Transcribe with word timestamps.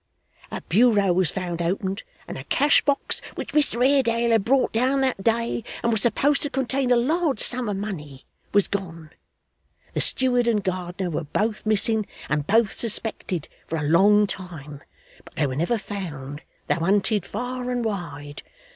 'A 0.49 0.61
bureau 0.61 1.13
was 1.13 1.29
found 1.29 1.61
opened, 1.61 2.01
and 2.27 2.35
a 2.35 2.43
cash 2.45 2.83
box, 2.83 3.21
which 3.35 3.53
Mr 3.53 3.85
Haredale 3.87 4.31
had 4.31 4.43
brought 4.43 4.73
down 4.73 5.01
that 5.01 5.23
day, 5.23 5.63
and 5.83 5.91
was 5.91 6.01
supposed 6.01 6.41
to 6.41 6.49
contain 6.49 6.89
a 6.89 6.95
large 6.95 7.39
sum 7.39 7.69
of 7.69 7.77
money, 7.77 8.25
was 8.51 8.67
gone. 8.67 9.11
The 9.93 10.01
steward 10.01 10.47
and 10.47 10.63
gardener 10.63 11.11
were 11.11 11.25
both 11.25 11.67
missing 11.67 12.07
and 12.29 12.47
both 12.47 12.79
suspected 12.79 13.47
for 13.67 13.77
a 13.77 13.83
long 13.83 14.25
time, 14.25 14.81
but 15.23 15.35
they 15.35 15.45
were 15.45 15.55
never 15.55 15.77
found, 15.77 16.41
though 16.65 16.75
hunted 16.79 17.23
far 17.23 17.69
and 17.69 17.85
wide. 17.85 18.41